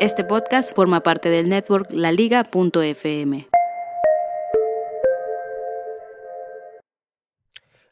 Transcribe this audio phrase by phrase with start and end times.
[0.00, 3.48] Este podcast forma parte del network laliga.fm.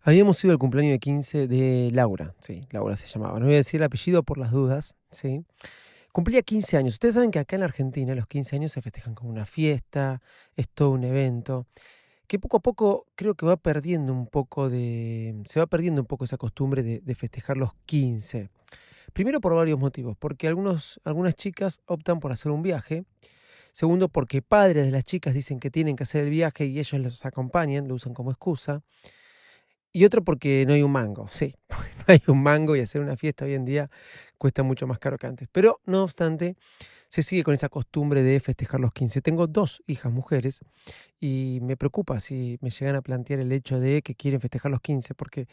[0.02, 3.40] Habíamos ido al cumpleaños de 15 de Laura, sí, Laura se llamaba.
[3.40, 5.44] No voy a decir el apellido por las dudas, sí.
[6.12, 6.94] Cumplía 15 años.
[6.94, 10.22] Ustedes saben que acá en Argentina los 15 años se festejan como una fiesta,
[10.54, 11.66] es todo un evento,
[12.28, 15.34] que poco a poco creo que va perdiendo un poco de...
[15.44, 18.48] se va perdiendo un poco esa costumbre de festejar los 15.
[19.16, 23.06] Primero por varios motivos, porque algunos, algunas chicas optan por hacer un viaje.
[23.72, 27.00] Segundo, porque padres de las chicas dicen que tienen que hacer el viaje y ellos
[27.00, 28.82] los acompañan, lo usan como excusa.
[29.90, 33.16] Y otro porque no hay un mango, sí, no hay un mango y hacer una
[33.16, 33.90] fiesta hoy en día
[34.38, 35.48] cuesta mucho más caro que antes.
[35.50, 36.56] Pero no obstante,
[37.08, 39.20] se sigue con esa costumbre de festejar los 15.
[39.22, 40.60] Tengo dos hijas mujeres
[41.20, 44.80] y me preocupa si me llegan a plantear el hecho de que quieren festejar los
[44.80, 45.46] 15 porque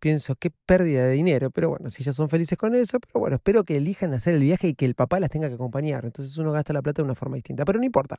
[0.00, 3.36] pienso qué pérdida de dinero, pero bueno, si ya son felices con eso, pero bueno,
[3.36, 6.04] espero que elijan hacer el viaje y que el papá las tenga que acompañar.
[6.04, 8.18] Entonces uno gasta la plata de una forma distinta, pero no importa.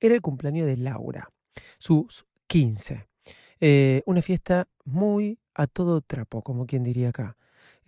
[0.00, 1.30] Era el cumpleaños de Laura,
[1.78, 3.06] sus 15.
[3.60, 7.36] Eh, una fiesta muy a todo trapo, como quien diría acá.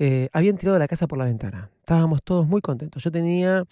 [0.02, 1.70] Eh, habían tirado la casa por la ventana.
[1.80, 3.04] Estábamos todos muy contentos.
[3.04, 3.64] Yo tenía,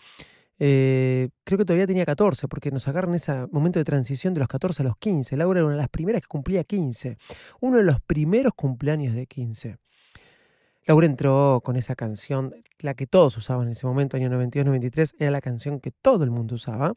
[0.59, 4.49] eh, creo que todavía tenía 14, porque nos agarran ese momento de transición de los
[4.49, 5.39] 14 a los 15.
[5.39, 7.17] Laura era una de las primeras que cumplía 15.
[7.61, 9.79] Uno de los primeros cumpleaños de 15.
[10.87, 15.31] Laura entró con esa canción, la que todos usaban en ese momento, año 92-93, era
[15.31, 16.93] la canción que todo el mundo usaba.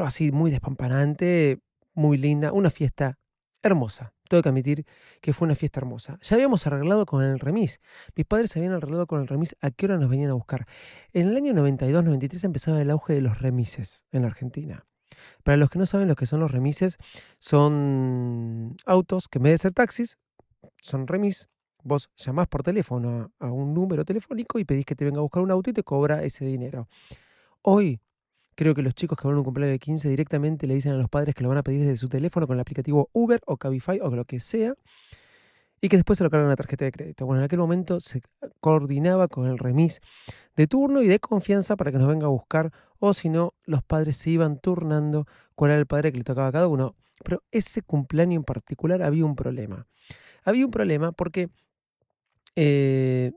[0.00, 1.60] Así muy despampanante,
[1.94, 3.18] muy linda, una fiesta
[3.62, 4.12] hermosa.
[4.28, 4.86] Tengo que admitir
[5.20, 6.18] que fue una fiesta hermosa.
[6.22, 7.80] Ya habíamos arreglado con el remis.
[8.16, 10.66] Mis padres habían arreglado con el remis a qué hora nos venían a buscar.
[11.12, 14.86] En el año 92-93 empezaba el auge de los remises en la Argentina.
[15.42, 16.96] Para los que no saben lo que son los remises,
[17.38, 20.18] son autos que en vez de ser taxis,
[20.80, 21.48] son remis.
[21.84, 25.42] Vos llamás por teléfono a un número telefónico y pedís que te venga a buscar
[25.42, 26.88] un auto y te cobra ese dinero.
[27.60, 28.00] Hoy
[28.54, 30.96] Creo que los chicos que van a un cumpleaños de 15 directamente le dicen a
[30.96, 33.56] los padres que lo van a pedir desde su teléfono con el aplicativo Uber o
[33.56, 34.74] Cabify o lo que sea
[35.80, 37.26] y que después se lo cargan una tarjeta de crédito.
[37.26, 38.22] Bueno, en aquel momento se
[38.60, 40.00] coordinaba con el remis
[40.54, 43.82] de turno y de confianza para que nos venga a buscar o si no, los
[43.82, 45.26] padres se iban turnando
[45.56, 46.94] cuál era el padre que le tocaba a cada uno.
[47.24, 49.88] Pero ese cumpleaños en particular había un problema.
[50.44, 51.50] Había un problema porque
[52.54, 53.32] eh,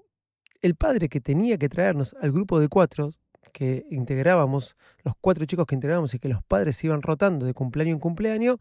[0.62, 3.10] el padre que tenía que traernos al grupo de cuatro
[3.56, 7.54] que integrábamos, los cuatro chicos que integrábamos y que los padres se iban rotando de
[7.54, 8.58] cumpleaños en cumpleaños,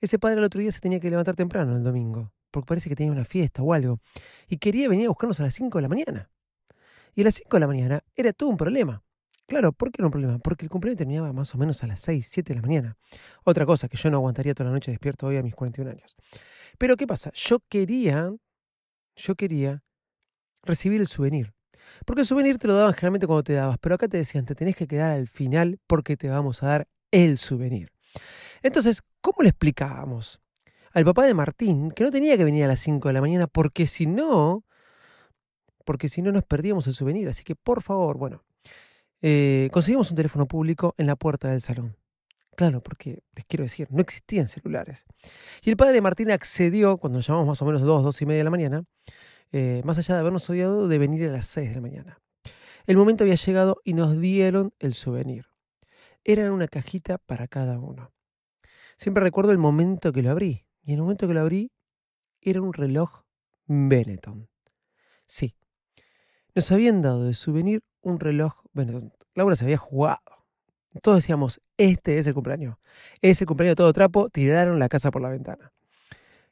[0.00, 2.96] ese padre el otro día se tenía que levantar temprano el domingo, porque parece que
[2.96, 4.00] tenía una fiesta o algo,
[4.48, 6.30] y quería venir a buscarnos a las 5 de la mañana.
[7.14, 9.04] Y a las 5 de la mañana era todo un problema.
[9.46, 10.38] Claro, ¿por qué era un problema?
[10.40, 12.96] Porque el cumpleaños terminaba más o menos a las 6, 7 de la mañana.
[13.44, 16.16] Otra cosa que yo no aguantaría toda la noche despierto hoy a mis 41 años.
[16.76, 17.30] Pero ¿qué pasa?
[17.34, 18.34] Yo quería,
[19.14, 19.84] yo quería
[20.64, 21.54] recibir el souvenir.
[22.04, 24.54] Porque el souvenir te lo daban generalmente cuando te dabas, pero acá te decían, te
[24.54, 27.90] tenés que quedar al final porque te vamos a dar el souvenir.
[28.62, 30.40] Entonces, ¿cómo le explicábamos
[30.92, 33.46] al papá de Martín que no tenía que venir a las 5 de la mañana
[33.46, 34.64] porque si no,
[35.84, 37.28] porque si no nos perdíamos el souvenir?
[37.28, 38.42] Así que, por favor, bueno,
[39.22, 41.96] eh, conseguimos un teléfono público en la puerta del salón.
[42.56, 45.06] Claro, porque les quiero decir, no existían celulares.
[45.62, 48.26] Y el padre de Martín accedió, cuando nos llamamos más o menos dos, dos y
[48.26, 48.84] media de la mañana,
[49.56, 52.18] eh, más allá de habernos odiado, de venir a las 6 de la mañana.
[52.88, 55.46] El momento había llegado y nos dieron el souvenir.
[56.24, 58.12] Era una cajita para cada uno.
[58.96, 60.66] Siempre recuerdo el momento que lo abrí.
[60.82, 61.70] Y el momento que lo abrí,
[62.40, 63.22] era un reloj
[63.66, 64.48] Benetton.
[65.24, 65.54] Sí,
[66.52, 69.12] nos habían dado de souvenir un reloj Benetton.
[69.36, 70.20] Laura se había jugado.
[71.00, 72.76] Todos decíamos, este es el cumpleaños.
[73.22, 75.72] Es el cumpleaños de todo trapo, tiraron la casa por la ventana.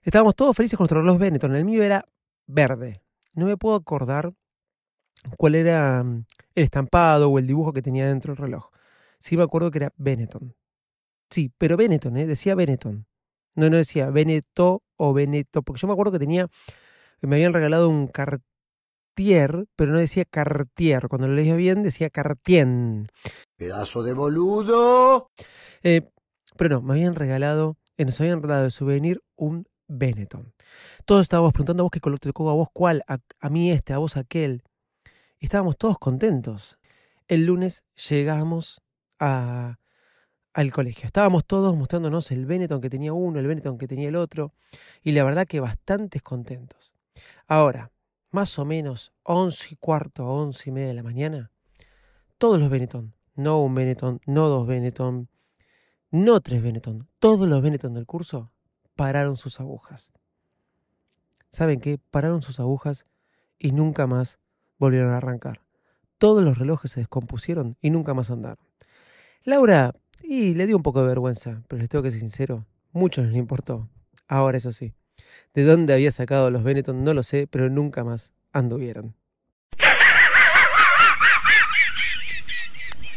[0.02, 1.56] Estábamos todos felices con nuestro reloj Benetton.
[1.56, 2.06] El mío era
[2.46, 3.02] verde.
[3.34, 4.34] No me puedo acordar
[5.36, 6.24] cuál era mm,
[6.54, 8.70] el estampado o el dibujo que tenía dentro del reloj.
[9.18, 10.54] Sí me acuerdo que era Benetton.
[11.30, 12.26] Sí, pero Benetton, ¿eh?
[12.26, 13.06] decía Benetton.
[13.54, 16.48] No, no decía Beneto o Beneto, porque yo me acuerdo que tenía,
[17.20, 18.08] me habían regalado un,
[19.14, 21.08] Cartier, pero no decía Cartier.
[21.08, 23.08] Cuando lo leía bien decía Cartien.
[23.56, 25.28] Pedazo de boludo.
[25.82, 26.10] Eh,
[26.56, 30.52] pero no, me habían regalado, eh, nos habían regalado de souvenir un Benetton.
[31.04, 33.92] Todos estábamos preguntando a vos qué color te tocó, a vos cuál, a, mí este,
[33.92, 34.62] a vos aquel.
[35.38, 36.78] Estábamos todos contentos.
[37.28, 38.80] El lunes llegamos
[39.18, 39.78] a,
[40.54, 41.06] al colegio.
[41.06, 44.54] Estábamos todos mostrándonos el Benetton que tenía uno, el Benetton que tenía el otro,
[45.02, 46.94] y la verdad que bastantes contentos.
[47.46, 47.92] Ahora,
[48.30, 51.50] más o menos 11 y cuarto, 11 y media de la mañana,
[52.38, 55.28] todos los Benetton, no un Benetton, no dos Benetton,
[56.10, 58.50] no tres Benetton, todos los Benetton del curso
[58.94, 60.12] pararon sus agujas.
[61.50, 61.98] ¿Saben qué?
[62.10, 63.06] Pararon sus agujas
[63.58, 64.38] y nunca más
[64.78, 65.60] volvieron a arrancar.
[66.18, 68.64] Todos los relojes se descompusieron y nunca más andaron.
[69.44, 73.22] Laura, y le dio un poco de vergüenza, pero les tengo que ser sincero, mucho
[73.22, 73.88] les importó.
[74.28, 74.94] Ahora eso sí,
[75.54, 79.14] de dónde había sacado los Benetton no lo sé, pero nunca más anduvieron.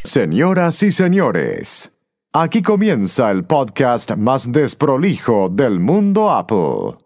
[0.04, 1.95] Señoras y señores,
[2.38, 6.98] aquí comienza el podcast más desprolijo del mundo Apple.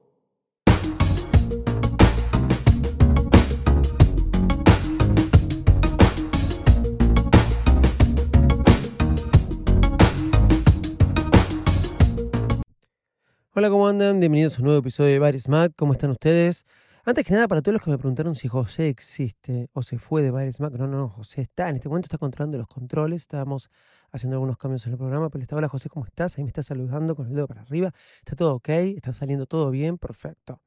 [13.53, 14.19] Hola, ¿cómo andan?
[14.19, 15.73] Bienvenidos a un nuevo episodio de Baris Mac.
[15.75, 16.65] ¿Cómo están ustedes?
[17.09, 20.21] Antes que nada, para todos los que me preguntaron si José existe o se fue
[20.21, 23.71] de Baris Mac, no, no, José está, en este momento está controlando los controles, estábamos
[24.11, 26.37] haciendo algunos cambios en el programa, pero le estaba, hola José, ¿cómo estás?
[26.37, 29.71] Ahí me está saludando con el dedo para arriba, está todo ok, está saliendo todo
[29.71, 30.61] bien, perfecto.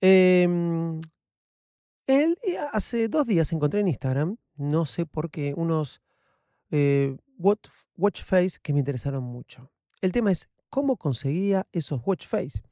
[0.00, 0.48] Eh,
[2.06, 2.38] él,
[2.72, 6.00] hace dos días encontré en Instagram, no sé por qué, unos
[6.70, 9.70] eh, watch face que me interesaron mucho.
[10.00, 12.62] El tema es cómo conseguía esos watch face.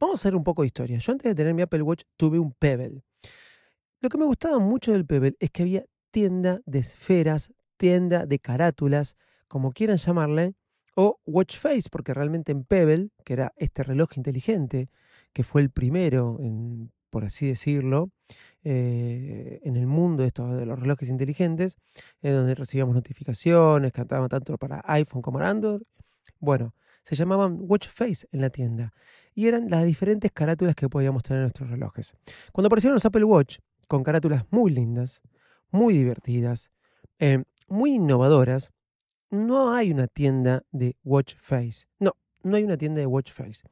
[0.00, 0.98] Vamos a hacer un poco de historia.
[0.98, 3.02] Yo antes de tener mi Apple Watch tuve un Pebble.
[4.00, 8.38] Lo que me gustaba mucho del Pebble es que había tienda de esferas, tienda de
[8.38, 9.16] carátulas,
[9.48, 10.54] como quieran llamarle,
[10.94, 14.88] o watch face, porque realmente en Pebble, que era este reloj inteligente,
[15.32, 16.38] que fue el primero,
[17.10, 18.10] por así decirlo,
[18.64, 21.78] eh, en el mundo de, los relojes inteligentes,
[22.20, 25.82] en donde recibíamos notificaciones, cantaban tanto para iPhone como para Android.
[26.40, 26.74] Bueno,
[27.08, 28.92] se llamaban watch face en la tienda
[29.34, 32.14] y eran las diferentes carátulas que podíamos tener en nuestros relojes.
[32.52, 35.22] Cuando aparecieron los Apple Watch con carátulas muy lindas,
[35.70, 36.70] muy divertidas,
[37.18, 38.72] eh, muy innovadoras,
[39.30, 41.86] no hay una tienda de watch face.
[41.98, 42.12] No,
[42.42, 43.62] no hay una tienda de watch face.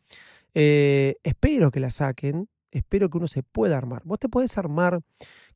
[0.55, 4.01] Eh, espero que la saquen, espero que uno se pueda armar.
[4.07, 5.03] Vos te podés armar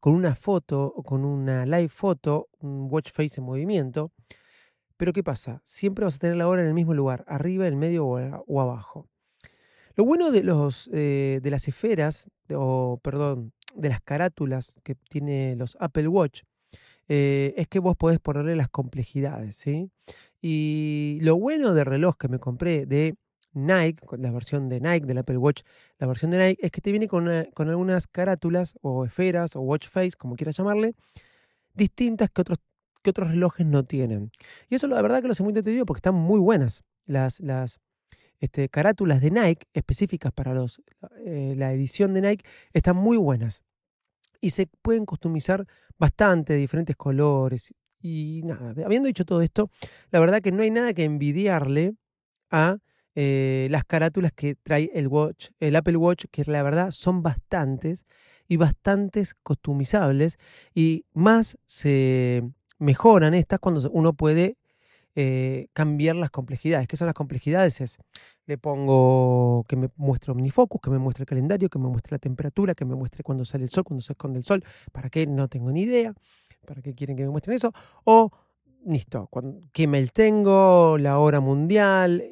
[0.00, 4.12] con una foto o con una live foto, un watch face en movimiento,
[5.00, 5.62] pero ¿qué pasa?
[5.64, 9.08] Siempre vas a tener la hora en el mismo lugar, arriba, en medio o, abajo.
[9.96, 10.42] Lo bueno de,
[10.92, 16.42] eh, las esferas, o perdón, de las carátulas que tiene los Apple Watch,
[17.08, 19.90] eh, es que vos podés ponerle las complejidades, ¿sí?
[20.42, 23.14] Y lo bueno del reloj que me compré de
[23.54, 25.62] Nike, la versión de Nike del Apple Watch,
[25.96, 29.60] la versión de Nike, es que te viene con, con algunas carátulas o esferas o
[29.60, 30.94] watch face, como quieras llamarle,
[31.72, 32.58] distintas que otros
[33.02, 34.30] que otros relojes no tienen.
[34.68, 37.80] Y eso la verdad que lo hace muy entendido porque están muy buenas las, las
[38.40, 40.82] este, carátulas de Nike específicas para los,
[41.24, 43.62] eh, la edición de Nike están muy buenas.
[44.40, 45.66] Y se pueden customizar
[45.98, 47.74] bastante de diferentes colores.
[48.00, 49.70] Y nada, habiendo dicho todo esto,
[50.10, 51.94] la verdad que no hay nada que envidiarle
[52.50, 52.78] a
[53.14, 58.06] eh, las carátulas que trae el Watch, el Apple Watch, que la verdad son bastantes
[58.48, 60.38] y bastantes customizables
[60.74, 62.42] y más se
[62.80, 64.56] mejoran estas cuando uno puede
[65.14, 66.88] eh, cambiar las complejidades.
[66.88, 67.80] ¿Qué son las complejidades?
[67.80, 67.98] Es,
[68.46, 72.18] le pongo que me muestre OmniFocus, que me muestre el calendario, que me muestre la
[72.18, 74.64] temperatura, que me muestre cuando sale el sol, cuando se esconde el sol.
[74.92, 75.26] ¿Para qué?
[75.26, 76.14] No tengo ni idea.
[76.66, 77.72] ¿Para qué quieren que me muestren eso?
[78.04, 78.30] O,
[78.84, 79.28] listo,
[79.72, 82.24] qué mail tengo, la hora mundial.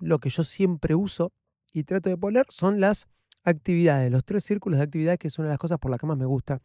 [0.00, 1.32] Lo que yo siempre uso
[1.72, 3.06] y trato de poner son las
[3.44, 6.06] actividades, los tres círculos de actividades, que es una de las cosas por las que
[6.06, 6.60] más me gusta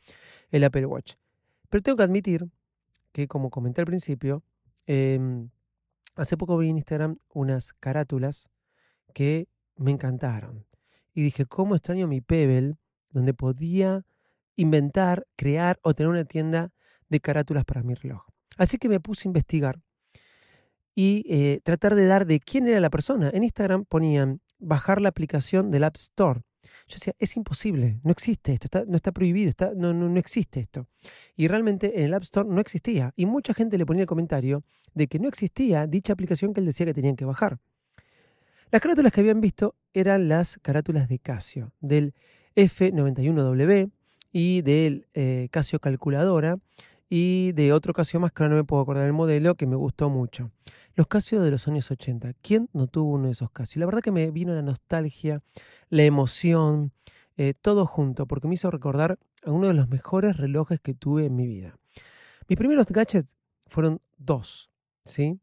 [0.49, 1.13] el Apple Watch.
[1.69, 2.47] Pero tengo que admitir
[3.11, 4.43] que, como comenté al principio,
[4.85, 5.49] em,
[6.15, 8.49] hace poco vi en Instagram unas carátulas
[9.13, 10.65] que me encantaron.
[11.13, 12.75] Y dije, ¿cómo extraño mi Pebble,
[13.11, 14.05] donde podía
[14.55, 16.71] inventar, crear o tener una tienda
[17.09, 18.23] de carátulas para mi reloj?
[18.57, 19.79] Así que me puse a investigar
[20.95, 23.29] y eh, tratar de dar de quién era la persona.
[23.33, 26.41] En Instagram ponían bajar la aplicación del App Store.
[26.87, 30.87] Yo decía, es imposible, no existe esto, no está prohibido, no, no, no existe esto.
[31.35, 33.13] Y realmente en el App Store no existía.
[33.15, 34.63] Y mucha gente le ponía el comentario
[34.93, 37.59] de que no existía dicha aplicación que él decía que tenían que bajar.
[38.71, 42.13] Las carátulas que habían visto eran las carátulas de Casio, del
[42.55, 43.91] F91W
[44.31, 46.59] y del eh, Casio Calculadora
[47.09, 49.75] y de otro Casio más que ahora no me puedo acordar el modelo que me
[49.75, 50.51] gustó mucho.
[50.93, 52.33] Los Casio de los años 80.
[52.41, 53.79] ¿Quién no tuvo uno de esos Casio?
[53.79, 55.41] La verdad que me vino la nostalgia,
[55.89, 56.91] la emoción,
[57.35, 61.25] eh, todo junto, porque me hizo recordar a uno de los mejores relojes que tuve
[61.25, 61.75] en mi vida.
[62.47, 63.35] Mis primeros gadgets
[63.67, 64.69] fueron dos,
[65.05, 65.39] ¿sí?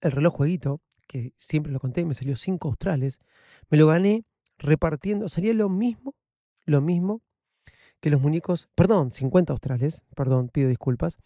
[0.00, 3.20] El reloj jueguito, que siempre lo conté, me salió 5 australes,
[3.70, 4.24] me lo gané
[4.58, 6.14] repartiendo, salía lo mismo,
[6.66, 7.22] lo mismo
[8.04, 11.16] que los muñecos, perdón, 50 australes, perdón, pido disculpas,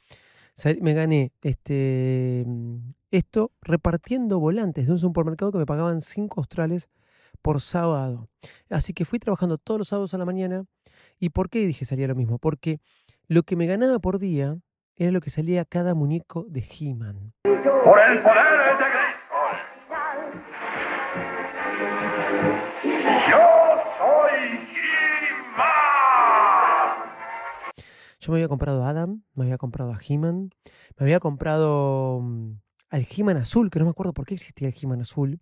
[0.80, 2.46] me gané este,
[3.10, 6.88] esto repartiendo volantes de un supermercado que me pagaban 5 australes
[7.42, 8.28] por sábado.
[8.70, 10.66] Así que fui trabajando todos los sábados a la mañana.
[11.18, 12.38] ¿Y por qué dije salía lo mismo?
[12.38, 12.78] Porque
[13.26, 14.56] lo que me ganaba por día
[14.94, 17.32] era lo que salía cada muñeco de He-Man.
[17.42, 18.86] Por el poder de
[23.28, 23.68] Yo
[28.26, 30.50] me había comprado a Adam, me había comprado a He-Man,
[30.96, 32.52] me había comprado mm,
[32.90, 35.40] al He-Man azul, que no me acuerdo por qué existía el He-Man azul.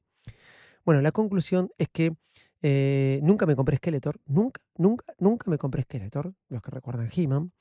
[0.84, 2.14] Bueno, la conclusión es que
[2.62, 7.52] eh, nunca me compré Skeletor, nunca, nunca, nunca me compré Skeletor, los que recuerdan He-Man.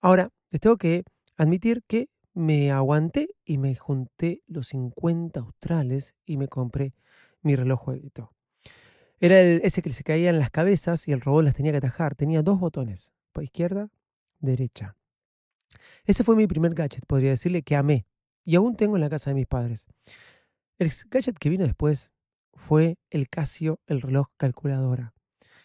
[0.00, 1.04] Ahora, les tengo que
[1.36, 6.94] admitir que me aguanté y me junté los 50 australes y me compré
[7.42, 8.32] mi reloj jueguito.
[9.20, 11.78] Era el, ese que se caía en las cabezas y el robot las tenía que
[11.78, 12.14] atajar.
[12.14, 13.90] Tenía dos botones, por izquierda
[14.40, 14.96] derecha.
[16.04, 18.06] Ese fue mi primer gadget, podría decirle, que amé.
[18.44, 19.86] Y aún tengo en la casa de mis padres.
[20.78, 22.10] El gadget que vino después
[22.54, 25.12] fue el Casio, el reloj calculadora,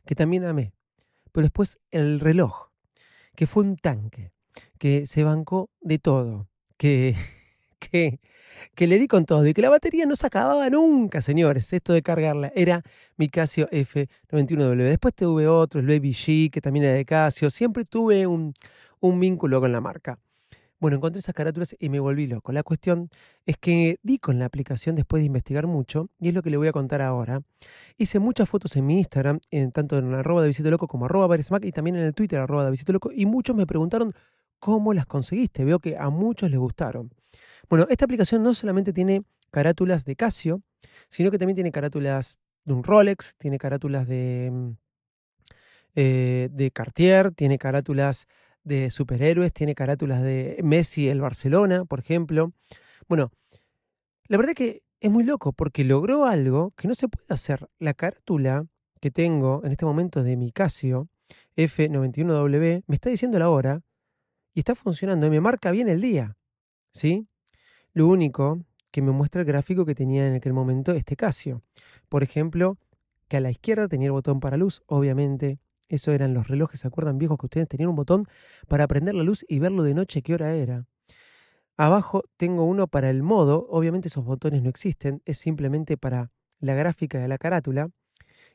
[0.05, 0.73] que también amé.
[1.31, 2.69] Pero después el reloj,
[3.35, 4.31] que fue un tanque,
[4.77, 7.15] que se bancó de todo, que,
[7.79, 8.19] que,
[8.75, 11.73] que le di con todo y que la batería no se acababa nunca, señores.
[11.73, 12.81] Esto de cargarla era
[13.17, 14.75] mi Casio F91W.
[14.75, 17.49] Después tuve otro, el Baby G, que también era de Casio.
[17.49, 18.53] Siempre tuve un,
[18.99, 20.19] un vínculo con la marca.
[20.83, 22.51] Bueno, encontré esas carátulas y me volví loco.
[22.51, 23.09] La cuestión
[23.45, 26.57] es que di con la aplicación después de investigar mucho, y es lo que le
[26.57, 27.41] voy a contar ahora.
[27.97, 31.37] Hice muchas fotos en mi Instagram, en, tanto en arroba de Visito Loco como arroba
[31.61, 34.13] y también en el Twitter arroba de Visito Loco, y muchos me preguntaron
[34.59, 35.63] cómo las conseguiste.
[35.63, 37.13] Veo que a muchos les gustaron.
[37.69, 40.61] Bueno, esta aplicación no solamente tiene carátulas de Casio,
[41.09, 44.71] sino que también tiene carátulas de un Rolex, tiene carátulas de, mm,
[45.95, 48.27] eh, de Cartier, tiene carátulas
[48.63, 52.53] de superhéroes, tiene carátulas de Messi, el Barcelona, por ejemplo.
[53.07, 53.31] Bueno,
[54.27, 57.69] la verdad que es muy loco porque logró algo que no se puede hacer.
[57.79, 58.65] La carátula
[59.01, 61.09] que tengo en este momento de mi Casio
[61.57, 63.81] F91W me está diciendo la hora
[64.53, 66.37] y está funcionando y me marca bien el día.
[66.93, 67.27] ¿Sí?
[67.93, 71.61] Lo único que me muestra el gráfico que tenía en aquel momento este Casio.
[72.09, 72.77] Por ejemplo,
[73.27, 75.59] que a la izquierda tenía el botón para luz, obviamente.
[75.89, 78.25] Eso eran los relojes, ¿se acuerdan viejos que ustedes tenían un botón
[78.67, 80.87] para prender la luz y verlo de noche qué hora era?
[81.77, 86.73] Abajo tengo uno para el modo, obviamente esos botones no existen, es simplemente para la
[86.73, 87.89] gráfica de la carátula.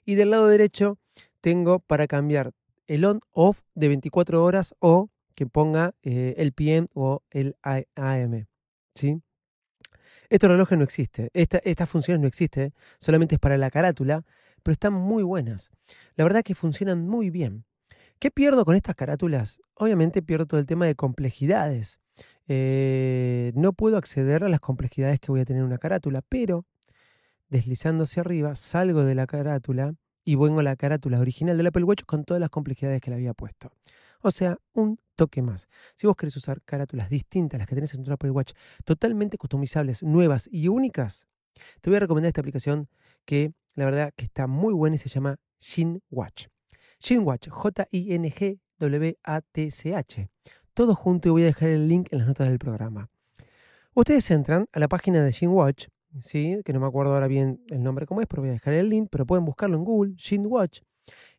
[0.04, 0.98] Y del lado derecho
[1.40, 2.52] tengo para cambiar
[2.88, 8.48] el on-off de 24 horas o que ponga eh, el PM o el AM.
[8.98, 9.22] ¿sí?
[10.30, 14.24] Estos relojes no existen, esta, estas funciones no existen, solamente es para la carátula,
[14.62, 15.70] pero están muy buenas.
[16.16, 17.64] La verdad que funcionan muy bien.
[18.18, 19.60] ¿Qué pierdo con estas carátulas?
[19.74, 22.00] Obviamente pierdo todo el tema de complejidades.
[22.48, 26.66] Eh, no puedo acceder a las complejidades que voy a tener en una carátula, pero
[27.48, 29.94] deslizando hacia arriba, salgo de la carátula
[30.24, 33.16] y vengo a la carátula original del Apple Watch con todas las complejidades que le
[33.16, 33.70] había puesto.
[34.20, 35.68] O sea, un toque más.
[35.96, 38.52] Si vos querés usar carátulas distintas las que tenés en tu Apple Watch,
[38.84, 41.26] totalmente customizables, nuevas y únicas,
[41.80, 42.88] te voy a recomendar esta aplicación
[43.24, 46.46] que la verdad que está muy buena y se llama Shin Watch.
[47.00, 48.60] Shin Watch, J-I-N-G-W-A-T-C-H.
[50.72, 53.10] Todo junto y voy a dejar el link en las notas del programa.
[53.94, 55.88] Ustedes entran a la página de Shin Watch,
[56.20, 56.60] ¿sí?
[56.64, 58.88] que no me acuerdo ahora bien el nombre cómo es, pero voy a dejar el
[58.88, 60.82] link, pero pueden buscarlo en Google, Shin Watch.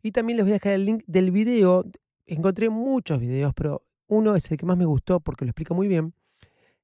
[0.02, 1.86] Y también les voy a dejar el link del video
[2.34, 5.88] encontré muchos videos, pero uno es el que más me gustó porque lo explica muy
[5.88, 6.14] bien.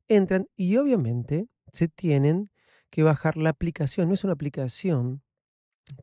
[0.07, 2.49] Entran y obviamente se tienen
[2.89, 4.07] que bajar la aplicación.
[4.07, 5.23] No es una aplicación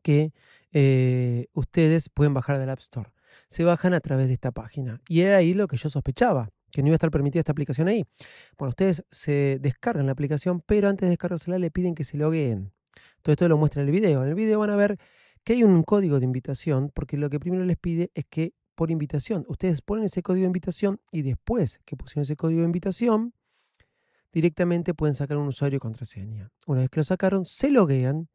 [0.01, 0.33] que
[0.71, 3.11] eh, ustedes pueden bajar del App Store.
[3.47, 5.01] Se bajan a través de esta página.
[5.07, 7.87] Y era ahí lo que yo sospechaba, que no iba a estar permitida esta aplicación
[7.87, 8.05] ahí.
[8.57, 12.73] Bueno, ustedes se descargan la aplicación, pero antes de descargársela le piden que se logueen.
[13.21, 14.23] Todo esto lo muestra en el video.
[14.23, 14.99] En el video van a ver
[15.43, 18.91] que hay un código de invitación, porque lo que primero les pide es que por
[18.91, 19.45] invitación.
[19.47, 23.33] Ustedes ponen ese código de invitación y después que pusieron ese código de invitación,
[24.33, 26.51] directamente pueden sacar un usuario y contraseña.
[26.67, 28.27] Una vez que lo sacaron, se loguean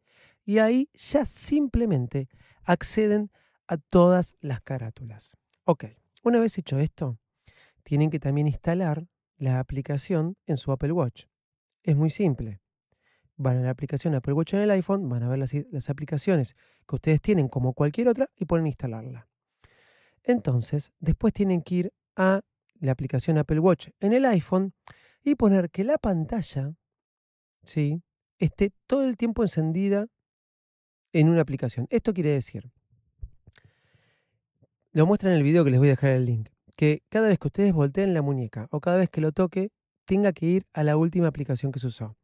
[0.46, 2.30] y ahí ya simplemente
[2.64, 3.30] acceden
[3.66, 5.36] a todas las carátulas.
[5.64, 5.84] Ok,
[6.22, 7.18] Una vez hecho esto,
[7.82, 11.26] tienen que también instalar la aplicación en su Apple Watch.
[11.82, 12.62] Es muy simple.
[13.36, 16.56] Van a la aplicación Apple Watch en el iPhone, van a ver las, las aplicaciones
[16.88, 19.27] que ustedes tienen como cualquier otra y pueden instalarla.
[20.22, 22.42] Entonces, después tienen que ir a
[22.80, 24.74] la aplicación Apple Watch en el iPhone
[25.22, 26.74] y poner que la pantalla
[28.38, 30.06] esté todo el tiempo encendida
[31.12, 31.86] en una aplicación.
[31.90, 32.70] Esto quiere decir,
[34.92, 37.38] lo muestra en el video que les voy a dejar el link, que cada vez
[37.38, 39.70] que ustedes volteen la muñeca o cada vez que lo toque,
[40.04, 42.16] tenga que ir a la última aplicación que se usó,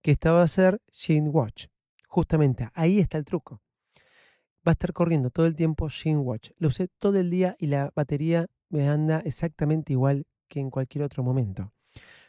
[0.00, 1.66] que esta va a ser Sheen Watch.
[2.06, 3.63] Justamente ahí está el truco.
[4.66, 6.50] Va a estar corriendo todo el tiempo Sheen Watch.
[6.56, 11.04] Lo usé todo el día y la batería me anda exactamente igual que en cualquier
[11.04, 11.72] otro momento.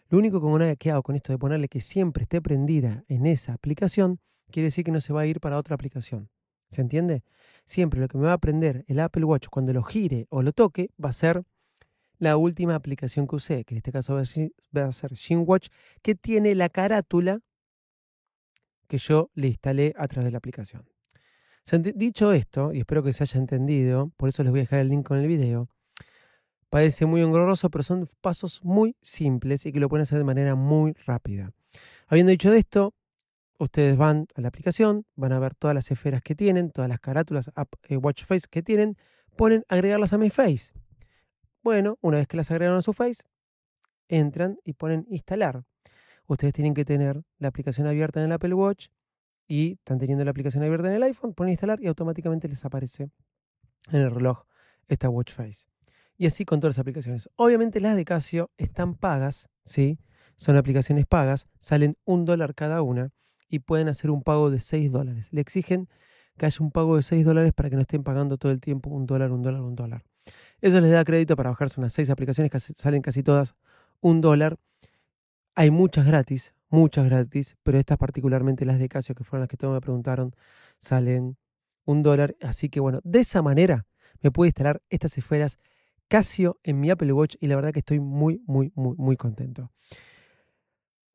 [0.09, 0.41] Lo único
[0.77, 4.19] que hago con esto de ponerle que siempre esté prendida en esa aplicación,
[4.51, 6.29] quiere decir que no se va a ir para otra aplicación.
[6.69, 7.23] ¿Se entiende?
[7.65, 10.51] Siempre lo que me va a prender el Apple Watch cuando lo gire o lo
[10.51, 11.43] toque va a ser
[12.19, 14.51] la última aplicación que usé, que en este caso va a ser
[15.37, 15.69] Watch,
[16.01, 17.39] que tiene la carátula
[18.87, 20.94] que yo le instalé a través de la aplicación.
[21.95, 24.89] Dicho esto, y espero que se haya entendido, por eso les voy a dejar el
[24.89, 25.67] link con el video,
[26.75, 30.55] Parece muy engorroso, pero son pasos muy simples y que lo pueden hacer de manera
[30.55, 31.53] muy rápida.
[32.07, 32.93] Habiendo dicho esto,
[33.57, 36.99] ustedes van a la aplicación, van a ver todas las esferas que tienen, todas las
[36.99, 37.49] carátulas
[37.83, 38.97] eh, Watch Face que tienen,
[39.37, 40.73] ponen agregarlas a mi Face.
[41.63, 43.23] Bueno, una vez que las agregaron a su Face,
[44.09, 45.63] entran y ponen instalar.
[46.27, 48.87] Ustedes tienen que tener la aplicación abierta en el Apple Watch
[49.47, 53.09] y están teniendo la aplicación abierta en el iPhone, ponen instalar y automáticamente les aparece
[53.91, 54.43] en el reloj
[54.87, 55.67] esta Watch Face
[56.17, 57.29] y así con todas las aplicaciones.
[57.35, 59.99] Obviamente las de Casio están pagas, ¿sí?
[60.37, 63.11] Son aplicaciones pagas, salen un dólar cada una
[63.49, 65.29] y pueden hacer un pago de 6 dólares.
[65.31, 65.87] Le exigen
[66.37, 68.89] que haya un pago de 6 dólares para que no estén pagando todo el tiempo
[68.89, 70.03] un dólar, un dólar, un dólar.
[70.61, 73.55] Eso les da crédito para bajarse unas 6 aplicaciones que salen casi todas
[74.01, 74.57] un dólar.
[75.55, 79.55] Hay muchas gratis, muchas gratis, pero estas particularmente las de Casio, que fueron las que
[79.55, 80.35] todos me preguntaron,
[80.79, 81.37] salen
[81.85, 82.35] un dólar.
[82.41, 83.87] Así que bueno, de esa manera
[84.21, 85.57] me puedo instalar estas esferas
[86.09, 89.71] Casio en mi Apple Watch y la verdad que estoy muy, muy, muy, muy contento.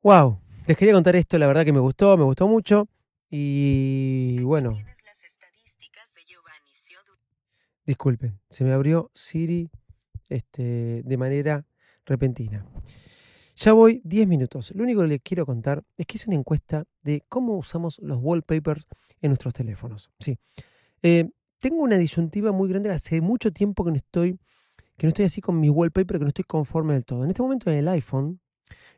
[0.01, 0.41] ¡Wow!
[0.67, 2.89] Les quería contar esto, la verdad que me gustó, me gustó mucho.
[3.29, 4.75] Y bueno.
[7.85, 9.69] Disculpen, se me abrió Siri
[10.29, 11.65] este, de manera
[12.05, 12.65] repentina.
[13.63, 14.71] Ya voy 10 minutos.
[14.73, 18.17] Lo único que les quiero contar es que hice una encuesta de cómo usamos los
[18.19, 18.87] wallpapers
[19.21, 20.09] en nuestros teléfonos.
[20.19, 20.39] Sí.
[21.03, 22.89] Eh, tengo una disyuntiva muy grande.
[22.89, 24.39] Hace mucho tiempo que no estoy
[24.97, 27.23] que no estoy así con mi wallpaper, que no estoy conforme del todo.
[27.23, 28.39] En este momento en el iPhone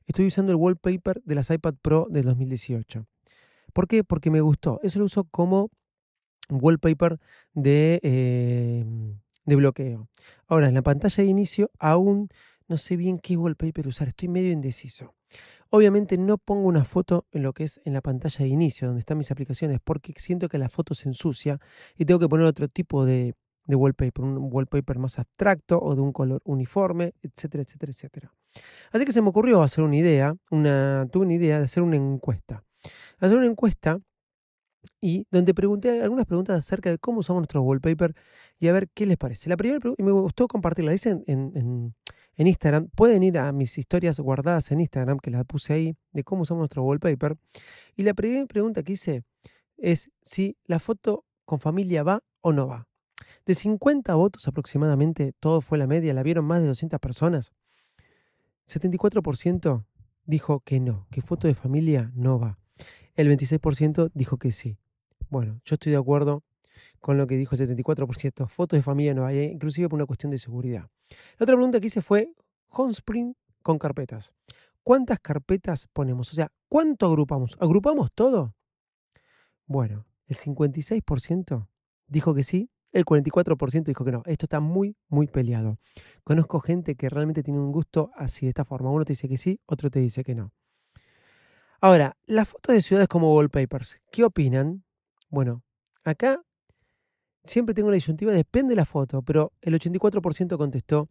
[0.06, 3.06] estoy usando el wallpaper de las iPad Pro del 2018.
[3.74, 4.06] ¿Por qué?
[4.06, 4.80] Porque me gustó.
[4.82, 5.72] Eso lo uso como
[6.50, 7.20] wallpaper
[7.54, 8.86] de, eh,
[9.44, 10.08] de bloqueo.
[10.48, 12.30] Ahora, en la pantalla de inicio aún
[12.74, 14.08] no sé bien qué wallpaper usar.
[14.08, 15.14] Estoy medio indeciso.
[15.70, 19.02] Obviamente no pongo una foto en lo que es en la pantalla de inicio, donde
[19.02, 21.60] están mis aplicaciones, porque siento que la foto se ensucia
[21.96, 23.36] y tengo que poner otro tipo de,
[23.68, 28.34] wallpaper, un wallpaper más abstracto o de un color uniforme, etcétera, etcétera, etcétera.
[28.92, 31.98] Así que se me ocurrió hacer una idea, una, tuve una idea de hacer una
[31.98, 32.64] encuesta.
[33.20, 34.00] Hacer una encuesta
[35.00, 38.16] y donde pregunté algunas preguntas acerca de cómo usamos nuestro wallpaper
[38.60, 39.48] y a ver qué les parece.
[39.48, 41.96] La primera pregunta, y me gustó compartirla, dicen en, en,
[42.36, 46.24] en, Instagram, pueden ir a mis historias guardadas en Instagram, que las puse ahí, de
[46.24, 47.38] cómo usamos nuestro wallpaper.
[47.96, 49.24] Y la primera pregunta que hice
[49.78, 52.88] es si la foto con familia va o no va.
[53.46, 57.52] De 50 votos aproximadamente, todo fue la media, la vieron más de 200 personas.
[58.68, 59.86] 74%
[60.26, 62.58] dijo que no, que foto de familia no va.
[63.16, 64.78] El 26% dijo que sí.
[65.30, 66.44] Bueno, yo estoy de acuerdo
[67.00, 68.48] con lo que dijo el 74%.
[68.48, 70.90] Fotos de familia no hay, inclusive por una cuestión de seguridad.
[71.38, 72.34] La otra pregunta que hice fue
[72.70, 74.34] Homespring con carpetas.
[74.84, 76.32] ¿Cuántas carpetas ponemos?
[76.32, 77.56] O sea, ¿cuánto agrupamos?
[77.60, 78.56] ¿Agrupamos todo?
[79.66, 81.68] Bueno, el 56%
[82.08, 84.24] dijo que sí, el 44% dijo que no.
[84.26, 85.80] Esto está muy, muy peleado.
[86.24, 88.92] Conozco gente que realmente tiene un gusto así de esta forma.
[88.92, 90.52] Uno te dice que sí, otro te dice que no.
[91.82, 94.86] Ahora, las fotos de ciudades como wallpapers, ¿qué opinan?
[95.30, 95.64] Bueno,
[96.04, 96.42] acá
[97.44, 101.10] siempre tengo la disyuntiva, depende de la foto, pero el 84% contestó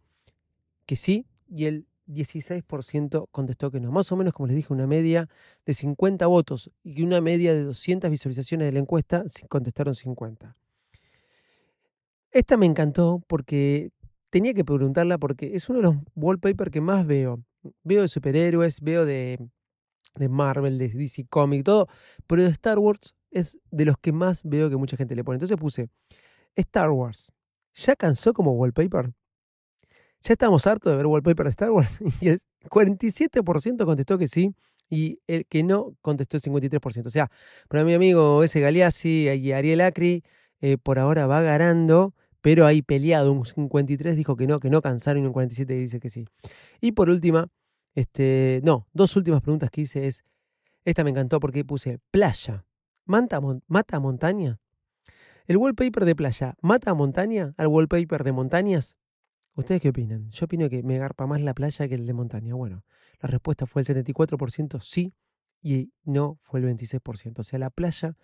[0.87, 3.93] que sí y el 16% contestó que no.
[3.93, 5.29] Más o menos, como les dije, una media
[5.65, 10.57] de 50 votos y una media de 200 visualizaciones de la encuesta, contestaron 50.
[12.31, 13.91] Esta me encantó porque
[14.31, 17.43] tenía que preguntarla porque es uno de los wallpapers que más veo.
[17.85, 19.39] Veo de superhéroes, veo de,
[20.17, 21.89] de Marvel, de DC Comics, todo,
[22.27, 25.37] pero de Star Wars es de los que más veo que mucha gente le pone.
[25.37, 25.89] Entonces puse
[26.55, 27.33] Star Wars.
[27.75, 29.13] ¿Ya cansó como wallpaper?
[30.21, 34.55] Ya estamos hartos de ver wallpaper de Star Wars y el 47% contestó que sí
[34.89, 37.07] y el que no contestó el 53%.
[37.07, 37.31] O sea,
[37.69, 40.23] para mi amigo ese Galeazzi y Ariel Acri,
[40.61, 43.33] eh, por ahora va ganando, pero ahí peleado.
[43.33, 46.27] Un 53 dijo que no, que no cansaron y un 47 dice que sí.
[46.81, 47.49] Y por última,
[47.95, 50.25] este, no, dos últimas preguntas que hice es,
[50.85, 52.65] esta me encantó porque puse playa,
[53.05, 54.59] mata, mata montaña.
[55.47, 58.97] ¿El wallpaper de playa mata montaña al wallpaper de montañas?
[59.55, 60.31] ¿Ustedes qué opinan?
[60.31, 62.55] Yo opino que me garpa más la playa que el de montaña.
[62.55, 62.85] Bueno,
[63.21, 65.13] la respuesta fue el 74% sí
[65.63, 67.41] y no fue el 26%.
[67.41, 68.17] O sea, la playa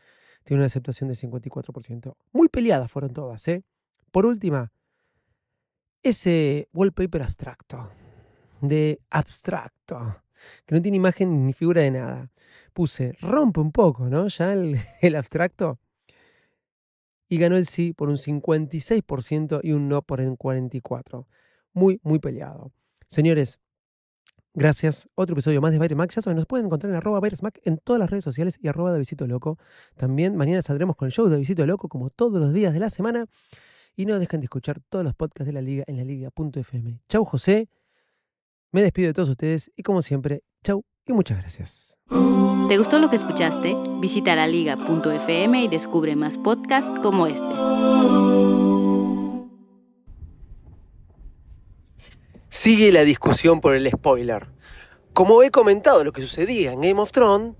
[0.44, 2.16] tiene una aceptación del 54%.
[2.32, 3.64] Muy peleadas fueron todas, ¿eh?
[4.10, 4.72] Por última,
[6.02, 7.90] ese wallpaper abstracto,
[8.62, 10.22] de abstracto,
[10.64, 12.30] que no tiene imagen ni figura de nada.
[12.78, 14.28] Puse, rompe un poco, ¿no?
[14.28, 14.52] Ya
[15.02, 15.80] el, abstracto
[17.28, 21.26] y ganó el sí por un 56% y un no por un 44%.
[21.72, 22.70] Muy, muy peleado.
[23.08, 23.58] Señores,
[24.54, 25.08] gracias.
[25.16, 26.12] Otro episodio más de Baile Mac.
[26.14, 28.92] Ya saben, nos pueden encontrar en arroba Mac en todas las redes sociales y arroba
[28.92, 29.58] de Visito Loco.
[29.96, 32.90] También mañana saldremos con el show de Visito Loco como todos los días de la
[32.90, 33.26] semana.
[33.96, 37.00] Y no dejen de escuchar todos los podcasts de la liga en la liga.fm.
[37.08, 37.68] Chau José.
[38.70, 41.98] Me despido de todos ustedes y como siempre, chau y muchas gracias.
[42.68, 43.74] ¿Te gustó lo que escuchaste?
[44.00, 47.44] Visita laliga.fm y descubre más podcasts como este.
[52.50, 54.48] Sigue la discusión por el spoiler.
[55.12, 57.54] Como he comentado lo que sucedía en Game of Thrones,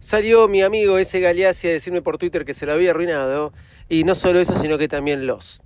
[0.00, 3.52] salió mi amigo ese Galeazzi a decirme por Twitter que se lo había arruinado.
[3.88, 5.62] Y no solo eso, sino que también los.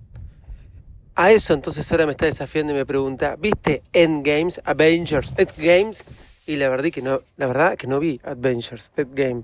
[1.14, 6.04] A eso entonces ahora me está desafiando y me pregunta, ¿viste Endgames, Avengers, Endgames?
[6.46, 9.42] Y la verdad que no, la verdad que no vi Adventures, Endgame.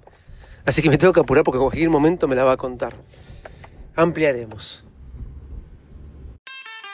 [0.64, 2.94] Así que me tengo que apurar porque en cualquier momento me la va a contar.
[3.96, 4.84] Ampliaremos.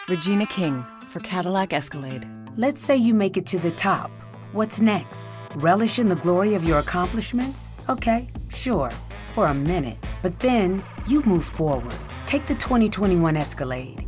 [0.09, 2.27] Regina King for Cadillac Escalade.
[2.57, 4.11] Let's say you make it to the top.
[4.55, 5.29] What's next?
[5.57, 7.71] Relish in the glory of your accomplishments?
[7.91, 8.91] Okay, sure,
[9.35, 9.99] for a minute.
[10.23, 11.95] But then you move forward.
[12.25, 14.08] Take the 2021 Escalade.